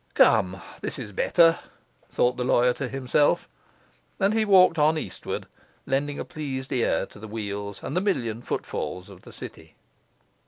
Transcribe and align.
'Come, 0.15 0.63
this 0.81 0.97
is 0.97 1.11
better,' 1.11 1.59
thought 2.11 2.35
the 2.35 2.43
lawyer 2.43 2.73
to 2.73 2.87
himself, 2.87 3.47
and 4.19 4.33
he 4.33 4.45
walked 4.45 4.79
on 4.79 4.97
eastward, 4.97 5.45
lending 5.85 6.17
a 6.17 6.25
pleased 6.25 6.71
ear 6.71 7.05
to 7.05 7.19
the 7.19 7.27
wheels 7.27 7.83
and 7.83 7.95
the 7.95 8.01
million 8.01 8.41
footfalls 8.41 9.11
of 9.11 9.21
the 9.21 9.31
city. 9.31 9.75